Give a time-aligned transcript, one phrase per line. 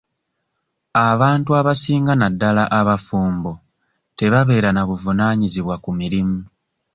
[1.09, 3.51] Abantu abasinga naddala abafumbo
[4.17, 6.39] tebabeera na buvunaanyizibwa ku mirimu.